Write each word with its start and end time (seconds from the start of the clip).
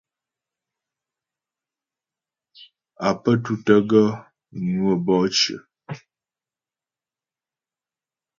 Á 3.07 3.09
pə́ 3.21 3.33
tútə́ 3.43 3.79
gaə́ 3.89 4.07
ŋwə́ 4.69 4.95
bɔ'ɔ 5.05 5.25
cyə. 5.37 5.57